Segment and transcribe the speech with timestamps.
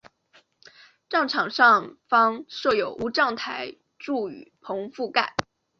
[1.09, 5.35] 站场上方设有无站台柱雨棚覆盖。